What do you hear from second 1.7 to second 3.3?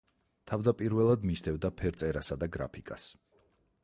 ფერწერასა და გრაფიკას.